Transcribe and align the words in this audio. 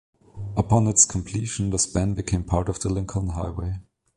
Upon 0.57 0.87
its 0.87 1.05
completion, 1.05 1.69
the 1.69 1.77
span 1.77 2.15
became 2.15 2.43
part 2.43 2.69
of 2.69 2.79
the 2.79 2.89
Lincoln 2.89 3.27
Highway. 3.27 3.81